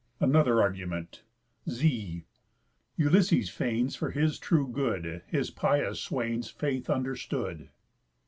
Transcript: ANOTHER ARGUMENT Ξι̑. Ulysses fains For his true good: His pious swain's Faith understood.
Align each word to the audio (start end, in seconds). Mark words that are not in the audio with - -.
ANOTHER 0.19 0.63
ARGUMENT 0.63 1.21
Ξι̑. 1.69 2.23
Ulysses 2.97 3.49
fains 3.51 3.95
For 3.95 4.09
his 4.09 4.39
true 4.39 4.67
good: 4.67 5.21
His 5.27 5.51
pious 5.51 5.99
swain's 6.01 6.49
Faith 6.49 6.89
understood. 6.89 7.69